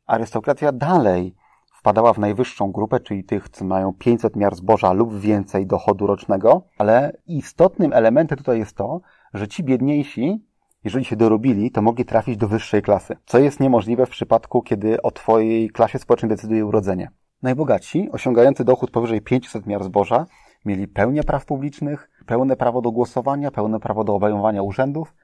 [0.06, 1.34] arystokracja dalej
[1.74, 6.62] wpadała w najwyższą grupę, czyli tych, co mają 500 miar zboża lub więcej dochodu rocznego,
[6.78, 9.00] ale istotnym elementem tutaj jest to,
[9.38, 10.44] że ci biedniejsi,
[10.84, 15.02] jeżeli się dorobili, to mogli trafić do wyższej klasy, co jest niemożliwe w przypadku, kiedy
[15.02, 17.10] o Twojej klasie społecznej decyduje urodzenie.
[17.42, 20.26] Najbogatsi, osiągający dochód powyżej 500 miar zboża,
[20.64, 25.14] mieli pełnię praw publicznych, pełne prawo do głosowania, pełne prawo do obejmowania urzędów,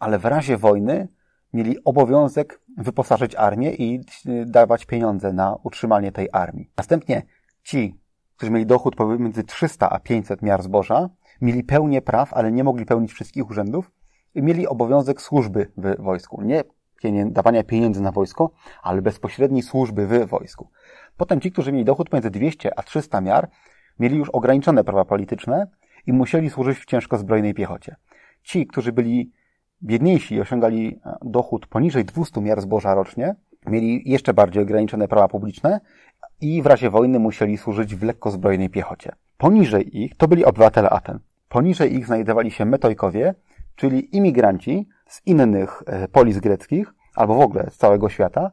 [0.00, 1.08] ale w razie wojny
[1.52, 6.70] mieli obowiązek wyposażyć armię i y, dawać pieniądze na utrzymanie tej armii.
[6.76, 7.22] Następnie
[7.62, 8.00] ci,
[8.36, 11.08] którzy mieli dochód pomiędzy 300 a 500 miar zboża,
[11.40, 13.90] mieli pełnię praw, ale nie mogli pełnić wszystkich urzędów
[14.34, 16.42] i mieli obowiązek służby w wojsku.
[16.42, 16.64] Nie
[17.26, 18.50] dawania pieniędzy na wojsko,
[18.82, 20.70] ale bezpośredniej służby w wojsku.
[21.16, 23.48] Potem ci, którzy mieli dochód między 200 a 300 miar,
[23.98, 25.66] mieli już ograniczone prawa polityczne
[26.06, 27.96] i musieli służyć w ciężko zbrojnej piechocie.
[28.42, 29.32] Ci, którzy byli
[29.82, 33.34] biedniejsi i osiągali e, dochód poniżej 200 miar zboża rocznie,
[33.66, 35.80] mieli jeszcze bardziej ograniczone prawa publiczne
[36.40, 39.12] i w razie wojny musieli służyć w lekkozbrojnej piechocie.
[39.38, 41.18] Poniżej ich to byli obywatele Aten.
[41.50, 43.34] Poniżej ich znajdowali się metojkowie,
[43.76, 48.50] czyli imigranci z innych e, polis greckich, albo w ogóle z całego świata,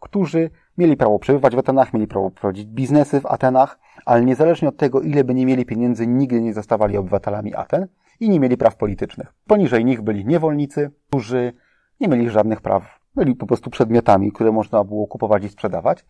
[0.00, 0.50] którzy
[0.80, 5.00] Mieli prawo przebywać w Atenach, mieli prawo prowadzić biznesy w Atenach, ale niezależnie od tego,
[5.00, 7.88] ile by nie mieli pieniędzy, nigdy nie zostawali obywatelami Aten
[8.20, 9.34] i nie mieli praw politycznych.
[9.46, 11.52] Poniżej nich byli niewolnicy, którzy
[12.00, 13.00] nie mieli żadnych praw.
[13.14, 16.04] Byli po prostu przedmiotami, które można było kupować i sprzedawać.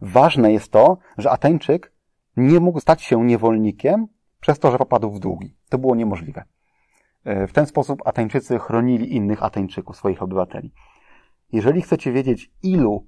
[0.00, 1.92] Ważne jest to, że Ateńczyk
[2.36, 4.06] nie mógł stać się niewolnikiem
[4.40, 5.56] przez to, że popadł w długi.
[5.68, 6.44] To było niemożliwe.
[7.24, 10.72] E, w ten sposób Ateńczycy chronili innych Ateńczyków, swoich obywateli.
[11.52, 13.06] Jeżeli chcecie wiedzieć, ilu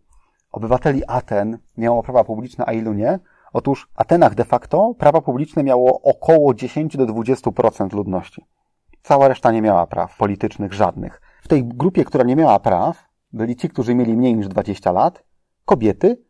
[0.53, 3.19] obywateli Aten miało prawa publiczne, a ilu nie,
[3.53, 8.45] otóż w Atenach de facto prawa publiczne miało około 10 do 20% ludności.
[9.03, 11.21] Cała reszta nie miała praw politycznych, żadnych.
[11.43, 15.25] W tej grupie, która nie miała praw, byli ci, którzy mieli mniej niż 20 lat,
[15.65, 16.23] kobiety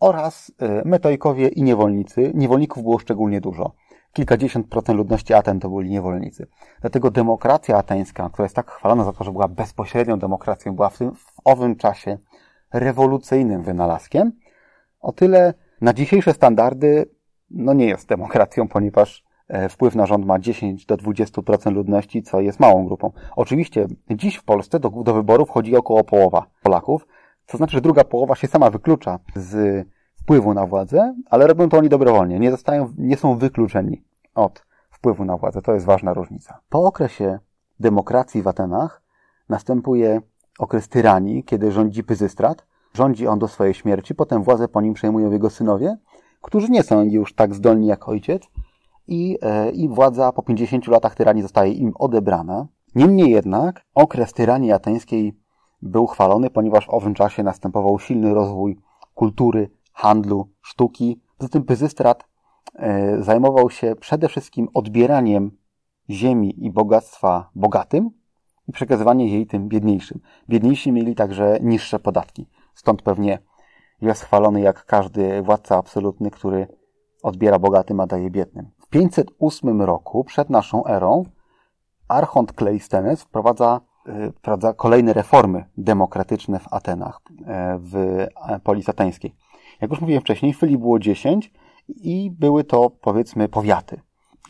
[0.00, 2.32] oraz e, metojkowie i niewolnicy.
[2.34, 3.72] Niewolników było szczególnie dużo.
[4.16, 6.46] Kilkadziesiąt procent ludności Aten to byli niewolnicy.
[6.80, 10.98] Dlatego demokracja ateńska, która jest tak chwalona za to, że była bezpośrednią demokracją, była w,
[10.98, 12.18] tym, w owym czasie
[12.72, 14.32] rewolucyjnym wynalazkiem,
[15.00, 17.10] o tyle na dzisiejsze standardy
[17.50, 22.40] no nie jest demokracją, ponieważ e, wpływ na rząd ma 10 do 20% ludności, co
[22.40, 23.12] jest małą grupą.
[23.36, 27.06] Oczywiście dziś w Polsce do, do wyborów chodzi około połowa Polaków,
[27.46, 29.86] co znaczy, że druga połowa się sama wyklucza z
[30.26, 35.24] wpływu na władzę, ale robią to oni dobrowolnie, nie, zostają, nie są wykluczeni od wpływu
[35.24, 35.62] na władzę.
[35.62, 36.60] To jest ważna różnica.
[36.68, 37.38] Po okresie
[37.80, 39.02] demokracji w Atenach
[39.48, 40.20] następuje
[40.58, 42.66] okres tyranii, kiedy rządzi Pyzystrat.
[42.94, 45.96] Rządzi on do swojej śmierci, potem władzę po nim przejmują jego synowie,
[46.42, 48.42] którzy nie są już tak zdolni jak ojciec
[49.06, 52.66] i, e, i władza po 50 latach tyranii zostaje im odebrana.
[52.94, 55.38] Niemniej jednak okres tyranii ateńskiej
[55.82, 58.78] był chwalony, ponieważ w owym czasie następował silny rozwój
[59.14, 61.20] kultury, handlu, sztuki.
[61.38, 62.24] Poza tym Pyzystrat
[62.74, 65.50] e, zajmował się przede wszystkim odbieraniem
[66.10, 68.10] ziemi i bogactwa bogatym
[68.68, 70.20] i przekazywanie jej tym biedniejszym.
[70.48, 72.46] Biedniejsi mieli także niższe podatki.
[72.74, 73.38] Stąd pewnie
[74.00, 76.66] jest chwalony jak każdy władca absolutny, który
[77.22, 78.70] odbiera bogatym, a daje biednym.
[78.78, 81.24] W 508 roku, przed naszą erą,
[82.08, 88.26] Archont Kleistenes wprowadza, e, wprowadza kolejne reformy demokratyczne w Atenach, e, w
[88.62, 89.34] polis ateńskiej.
[89.80, 91.52] Jak już mówiłem wcześniej, Fylii było 10
[91.88, 94.00] i były to, powiedzmy, powiaty.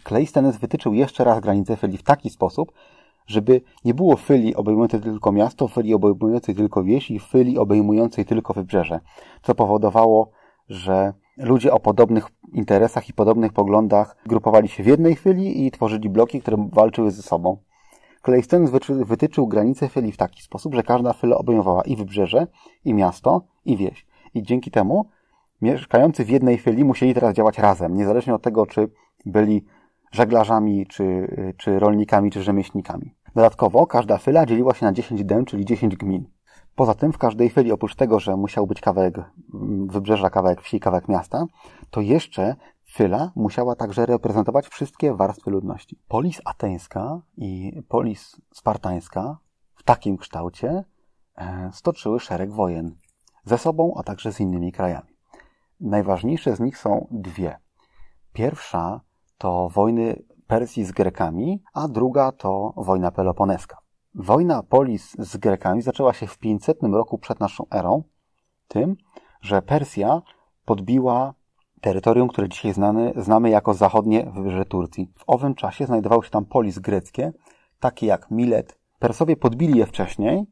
[0.02, 2.72] Kleistenes wytyczył jeszcze raz granicę Fylii w taki sposób,
[3.26, 8.54] żeby nie było Fylii obejmującej tylko miasto, Fylii obejmującej tylko wieś i Fylii obejmującej tylko
[8.54, 9.00] wybrzeże,
[9.42, 10.30] co powodowało,
[10.68, 16.08] że ludzie o podobnych interesach i podobnych poglądach grupowali się w jednej Fylii i tworzyli
[16.08, 17.56] bloki, które walczyły ze sobą.
[18.22, 22.46] Kleistenes wytyczył granicę Fylii w taki sposób, że każda Fyla obejmowała i wybrzeże,
[22.84, 24.06] i miasto, i wieś.
[24.34, 25.06] I dzięki temu
[25.62, 28.88] mieszkający w jednej chwili musieli teraz działać razem, niezależnie od tego, czy
[29.26, 29.64] byli
[30.12, 33.14] żeglarzami, czy, czy rolnikami, czy rzemieślnikami.
[33.34, 36.24] Dodatkowo każda fyla dzieliła się na 10 dem, czyli 10 gmin.
[36.74, 39.14] Poza tym w każdej chwili, oprócz tego, że musiał być kawałek
[39.86, 41.46] wybrzeża, kawałek wsi, kawałek miasta,
[41.90, 45.98] to jeszcze fyla musiała także reprezentować wszystkie warstwy ludności.
[46.08, 49.38] Polis ateńska i polis spartańska
[49.74, 50.84] w takim kształcie
[51.36, 52.96] e, stoczyły szereg wojen
[53.44, 55.15] ze sobą, a także z innymi krajami.
[55.80, 57.58] Najważniejsze z nich są dwie.
[58.32, 59.00] Pierwsza
[59.38, 63.78] to wojny Persji z Grekami, a druga to wojna peloponeska.
[64.14, 68.02] Wojna Polis z Grekami zaczęła się w 500 roku przed naszą erą,
[68.68, 68.96] tym,
[69.40, 70.22] że Persja
[70.64, 71.34] podbiła
[71.80, 75.12] terytorium, które dzisiaj znamy, znamy jako zachodnie wybrzeże Turcji.
[75.18, 77.32] W owym czasie znajdowały się tam polis greckie,
[77.80, 78.78] takie jak Milet.
[78.98, 80.46] Persowie podbili je wcześniej,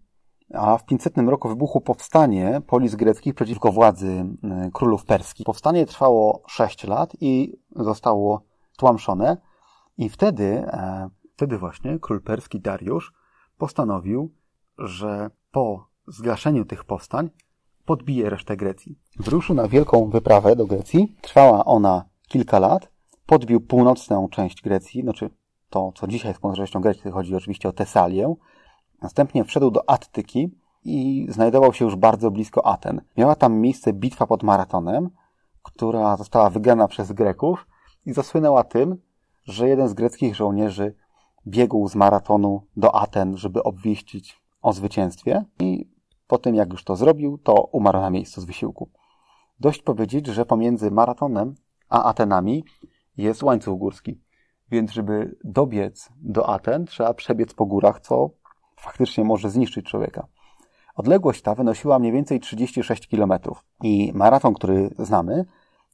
[0.52, 4.24] a w 500 roku wybuchło powstanie polis greckich przeciwko władzy
[4.72, 5.46] królów perskich.
[5.46, 8.42] Powstanie trwało 6 lat i zostało
[8.76, 9.36] tłamszone
[9.98, 13.12] i wtedy, e, wtedy właśnie król perski Dariusz
[13.58, 14.34] postanowił,
[14.78, 17.30] że po zgaszeniu tych powstań
[17.84, 18.98] podbije resztę Grecji.
[19.18, 21.16] Wyruszył na wielką wyprawę do Grecji.
[21.20, 22.90] Trwała ona kilka lat.
[23.26, 25.30] Podbił północną część Grecji, znaczy
[25.70, 28.34] to, co dzisiaj jest północnością Grecji, chodzi oczywiście o Tesalię,
[29.02, 30.50] Następnie wszedł do Attyki
[30.84, 33.00] i znajdował się już bardzo blisko Aten.
[33.16, 35.10] Miała tam miejsce bitwa pod Maratonem,
[35.62, 37.66] która została wygrana przez Greków
[38.06, 38.96] i zasłynęła tym,
[39.44, 40.94] że jeden z greckich żołnierzy
[41.46, 45.88] biegł z maratonu do Aten, żeby obwieścić o zwycięstwie i
[46.26, 48.90] po tym, jak już to zrobił, to umarł na miejscu z wysiłku.
[49.60, 51.54] Dość powiedzieć, że pomiędzy maratonem
[51.88, 52.64] a Atenami
[53.16, 54.20] jest łańcuch górski.
[54.70, 58.30] Więc żeby dobiec do Aten, trzeba przebiec po górach, co
[58.84, 60.26] faktycznie może zniszczyć człowieka.
[60.96, 63.32] Odległość ta wynosiła mniej więcej 36 km
[63.82, 65.44] i maraton, który znamy,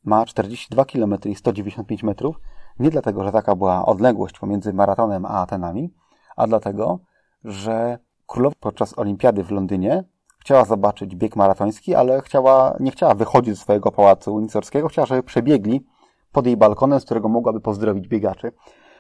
[0.05, 2.41] ma 42 km i 195 metrów,
[2.79, 5.95] nie dlatego, że taka była odległość pomiędzy maratonem a Atenami,
[6.37, 6.99] a dlatego,
[7.45, 10.05] że królowa podczas olimpiady w Londynie
[10.39, 15.23] chciała zobaczyć bieg maratoński, ale chciała, nie chciała wychodzić ze swojego pałacu windsorskiego, chciała, żeby
[15.23, 15.87] przebiegli
[16.33, 18.53] pod jej balkonem, z którego mogłaby pozdrowić biegaczy.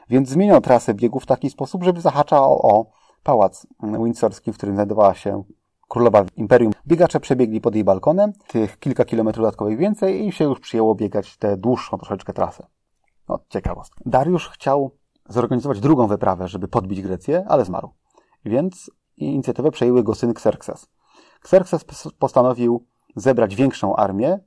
[0.08, 2.86] Więc zmienią trasę biegu w taki sposób, żeby zahaczał o
[3.22, 5.44] pałac windsorski, w którym znajdowała się
[5.88, 6.72] królowa imperium.
[6.86, 11.36] Biegacze przebiegli pod jej balkonem, tych kilka kilometrów dodatkowych więcej i się już przyjęło biegać
[11.36, 12.66] tę dłuższą troszeczkę trasę.
[13.28, 14.00] No, ciekawostka.
[14.06, 14.90] Dariusz chciał
[15.28, 17.90] zorganizować drugą wyprawę, żeby podbić Grecję, ale zmarł.
[18.44, 20.86] Więc inicjatywę przejęły go syn Xerxes.
[21.44, 21.84] Xerxes
[22.18, 24.38] postanowił zebrać większą armię,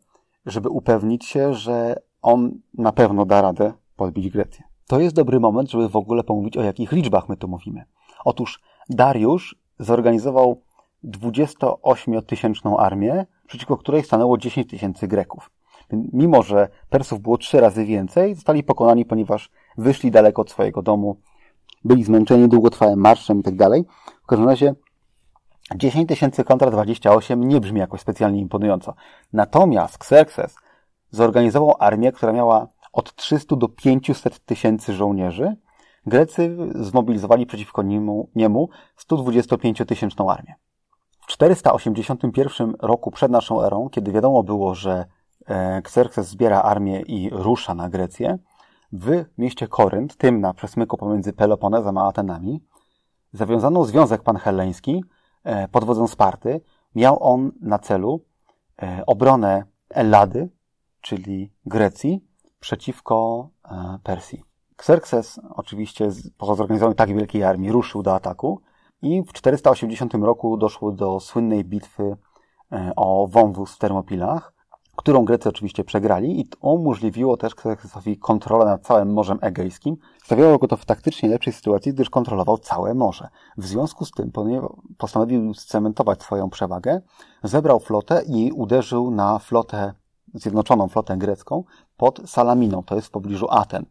[0.46, 4.64] żeby upewnić się, że on na pewno da radę podbić Grecję.
[4.88, 7.86] To jest dobry moment, żeby w ogóle pomówić, o jakich liczbach my tu mówimy.
[8.26, 10.62] Otóż Dariusz zorganizował
[11.04, 15.52] 28-tysięczną armię, przeciwko której stanęło 10 tysięcy Greków.
[16.14, 21.20] Mimo, że Persów było trzy razy więcej, zostali pokonani, ponieważ wyszli daleko od swojego domu,
[21.86, 23.72] byli zmęczeni długotrwałym marszem i tak.
[24.24, 24.76] W każdym razie
[25.76, 28.94] 10 tysięcy kontra 28 nie brzmi jakoś specjalnie imponująco.
[29.34, 30.56] Natomiast Xerxes
[31.12, 35.56] zorganizował armię, która miała od 300 do 500 tysięcy żołnierzy.
[36.06, 38.70] Grecy zmobilizowali przeciwko niemu, niemu
[39.10, 40.56] 125-tysięczną armię.
[41.20, 45.06] W 481 roku przed naszą erą, kiedy wiadomo było, że
[45.48, 48.38] e, Xerxes zbiera armię i rusza na Grecję,
[48.94, 52.64] w mieście Korynt, tym na przesmyku pomiędzy Peloponesem a Atenami,
[53.34, 55.04] zawiązano związek panhelleński
[55.44, 56.62] e, pod wodzą Sparty.
[56.96, 58.26] Miał on na celu
[58.82, 60.50] e, obronę Ellady,
[61.02, 62.26] czyli Grecji,
[62.60, 63.50] przeciwko
[64.04, 64.53] Persji.
[64.84, 68.62] Xerxes oczywiście po zorganizowaniu tak wielkiej armii ruszył do ataku,
[69.04, 72.18] i w 480 roku doszło do słynnej bitwy
[72.72, 74.54] e, o wąwóz w Termopilach,
[74.96, 79.98] którą Grecy oczywiście przegrali i to umożliwiło też Xerxesowi kontrolę nad całym Morzem Egejskim.
[80.24, 83.28] Stawiało go to w taktycznie lepszej sytuacji, gdyż kontrolował całe morze.
[83.58, 84.32] W związku z tym
[84.98, 87.02] postanowił scementować swoją przewagę,
[87.44, 89.94] zebrał flotę i uderzył na flotę,
[90.34, 91.64] zjednoczoną flotę grecką
[91.98, 93.86] pod Salaminą, to jest w pobliżu Aten.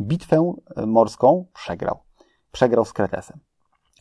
[0.00, 1.98] Bitwę e, morską przegrał.
[2.52, 3.40] Przegrał z Kretesem.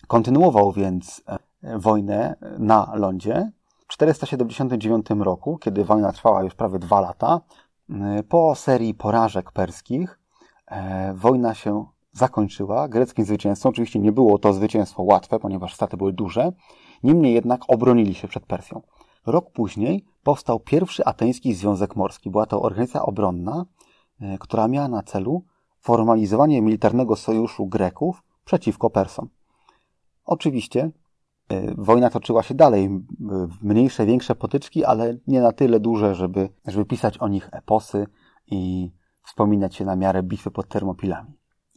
[0.07, 1.23] Kontynuował więc
[1.63, 3.51] e, wojnę na lądzie.
[3.87, 7.41] W 479 roku, kiedy wojna trwała już prawie dwa lata,
[8.29, 10.19] po serii porażek perskich,
[10.67, 13.69] e, wojna się zakończyła greckim zwycięstwem.
[13.69, 16.51] Oczywiście nie było to zwycięstwo łatwe, ponieważ straty były duże.
[17.03, 18.81] Niemniej jednak obronili się przed Persją.
[19.25, 22.29] Rok później powstał pierwszy ateński Związek Morski.
[22.29, 23.65] Była to organizacja obronna,
[24.21, 25.43] e, która miała na celu
[25.87, 29.29] formalizowanie militarnego sojuszu Greków przeciwko Persom.
[30.25, 30.91] Oczywiście
[31.49, 32.89] e, wojna toczyła się dalej,
[33.61, 38.07] mniejsze, większe potyczki, ale nie na tyle duże, żeby, żeby pisać o nich eposy
[38.47, 38.91] i
[39.25, 41.33] wspominać się na miarę bitwy pod Termopilami.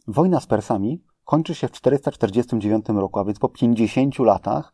[0.07, 4.73] Wojna z Persami kończy się w 449 roku, a więc po 50 latach,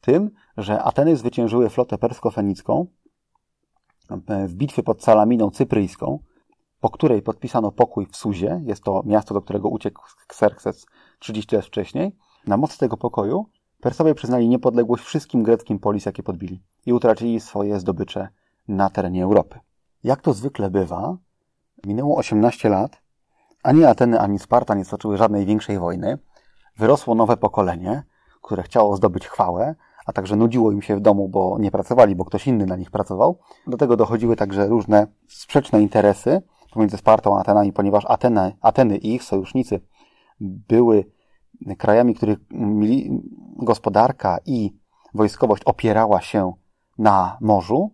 [0.00, 2.86] tym, że Ateny zwyciężyły flotę persko-fenicką
[4.10, 6.18] e, w bitwie pod Salaminą Cypryjską,
[6.84, 10.86] po której podpisano pokój w Suzie, jest to miasto, do którego uciekł Xerxes
[11.18, 12.16] 30 lat wcześniej,
[12.46, 13.46] na mocy tego pokoju
[13.80, 18.28] Persowie przyznali niepodległość wszystkim greckim polis, jakie podbili i utracili swoje zdobycze
[18.68, 19.60] na terenie Europy.
[20.02, 21.16] Jak to zwykle bywa,
[21.86, 23.02] minęło 18 lat,
[23.62, 26.18] ani Ateny, ani Sparta nie stoczyły żadnej większej wojny.
[26.76, 28.02] Wyrosło nowe pokolenie,
[28.42, 29.74] które chciało zdobyć chwałę,
[30.06, 32.90] a także nudziło im się w domu, bo nie pracowali, bo ktoś inny na nich
[32.90, 33.38] pracował.
[33.66, 36.42] Do tego dochodziły także różne sprzeczne interesy
[36.74, 39.80] pomiędzy Spartą a Atenami, ponieważ Ateny, Ateny i ich sojusznicy
[40.40, 41.04] były
[41.78, 42.38] krajami, których
[43.56, 44.78] gospodarka i
[45.14, 46.52] wojskowość opierała się
[46.98, 47.92] na morzu,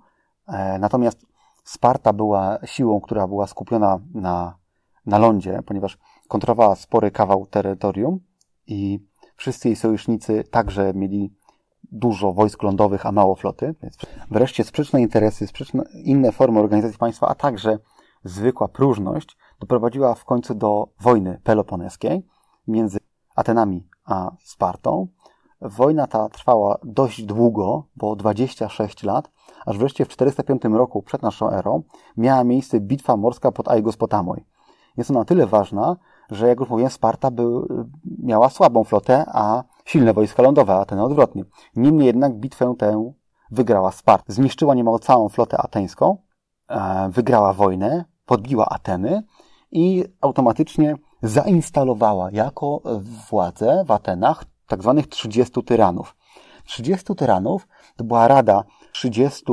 [0.48, 1.26] e, natomiast
[1.64, 4.58] Sparta była siłą, która była skupiona na,
[5.06, 8.20] na lądzie, ponieważ kontrolowała spory kawał terytorium
[8.66, 11.34] i wszyscy jej sojusznicy także mieli
[11.92, 13.74] dużo wojsk lądowych, a mało floty.
[14.30, 17.78] Wreszcie sprzeczne interesy, sprzeczne inne formy organizacji państwa, a także
[18.24, 22.26] zwykła próżność doprowadziła w końcu do wojny peloponeskiej
[22.68, 22.98] między
[23.36, 25.06] Atenami a Spartą.
[25.60, 29.30] Wojna ta trwała dość długo, bo 26 lat,
[29.66, 31.82] aż wreszcie w 405 roku przed naszą erą
[32.16, 34.44] miała miejsce bitwa morska pod Aigospotamoi.
[34.96, 35.96] Jest ona na tyle ważna,
[36.30, 37.68] że jak już mówiłem, Sparta był,
[38.22, 41.44] miała słabą flotę, a silne wojska lądowe, a ten odwrotnie.
[41.76, 43.12] Niemniej jednak bitwę tę
[43.50, 44.32] wygrała Sparta.
[44.32, 46.16] Zniszczyła niemal całą flotę ateńską,
[47.08, 49.22] wygrała wojnę, podbiła Ateny
[49.72, 52.82] i automatycznie zainstalowała jako
[53.30, 56.16] władzę w Atenach tak zwanych 30 tyranów.
[56.64, 59.44] 30 tyranów to była rada 30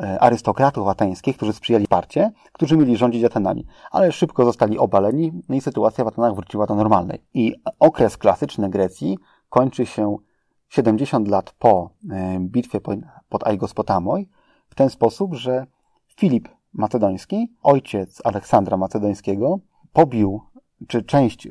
[0.00, 5.56] e, arystokratów ateńskich, którzy sprzyjali parcie, którzy mieli rządzić Atenami, ale szybko zostali obaleni no
[5.56, 7.24] i sytuacja w Atenach wróciła do normalnej.
[7.34, 10.16] I okres klasyczny Grecji kończy się
[10.68, 12.80] 70 lat po e, bitwie
[13.28, 14.28] pod Aigospotamoi
[14.68, 15.66] w ten sposób, że
[16.16, 19.58] Filip Macedoński, ojciec Aleksandra Macedońskiego,
[19.92, 20.40] pobił,
[20.88, 21.48] czy część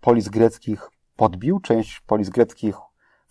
[0.00, 2.76] polis greckich podbił, część polis greckich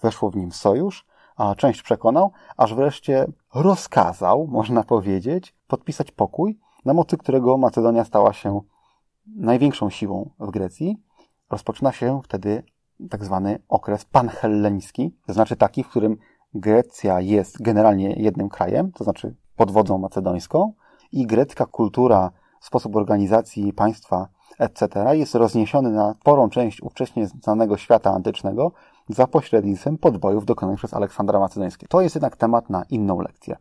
[0.02, 6.94] weszło w nim sojusz, a część przekonał, aż wreszcie rozkazał, można powiedzieć, podpisać pokój, na
[6.94, 8.62] mocy którego Macedonia stała się
[9.36, 10.98] największą siłą w Grecji.
[11.50, 12.64] Rozpoczyna się wtedy
[13.10, 16.18] tak zwany okres panhelleński, to znaczy taki, w którym
[16.54, 20.74] Grecja jest generalnie jednym krajem, to znaczy pod wodzą macedońską
[21.16, 24.28] i grecka kultura, sposób organizacji państwa,
[24.60, 24.88] etc.
[25.12, 28.72] jest rozniesiony na sporą część ówcześnie znanego świata antycznego
[29.10, 31.90] za pośrednictwem podbojów dokonanych przez Aleksandra Macedońskiego.
[31.90, 33.58] To jest jednak temat na inną lekcję.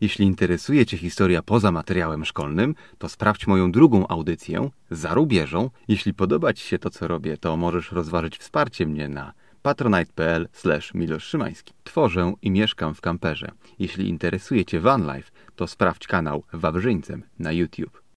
[0.00, 5.70] Jeśli interesuje Cię historia poza materiałem szkolnym, to sprawdź moją drugą audycję za rubieżą.
[5.88, 9.32] Jeśli podoba Ci się to, co robię, to możesz rozważyć wsparcie mnie na
[9.64, 10.48] patronite.pl
[10.94, 11.74] Milosz Szymański.
[11.84, 13.50] Tworzę i mieszkam w kamperze.
[13.78, 18.03] Jeśli interesuje Cię vanlife, to sprawdź kanał Wawrzyńcem na YouTube.